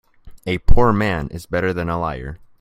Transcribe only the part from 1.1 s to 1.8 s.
is better